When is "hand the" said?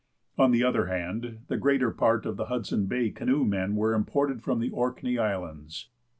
0.87-1.57